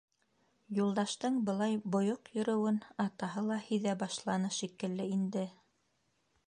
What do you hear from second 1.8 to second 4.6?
бойоҡ йөрөүен атаһы ла һиҙә башланы